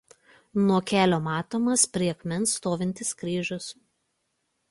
Nuo 0.67 0.77
kelio 0.91 1.19
matomas 1.25 1.83
prie 1.97 2.15
akmens 2.15 2.55
stovintis 2.61 3.11
kryžius. 3.21 3.71